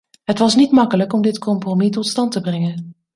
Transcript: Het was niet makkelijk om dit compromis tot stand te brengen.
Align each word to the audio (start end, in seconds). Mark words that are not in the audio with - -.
Het 0.23 0.39
was 0.39 0.55
niet 0.55 0.71
makkelijk 0.71 1.13
om 1.13 1.21
dit 1.21 1.39
compromis 1.39 1.89
tot 1.89 2.07
stand 2.07 2.31
te 2.31 2.41
brengen. 2.41 2.95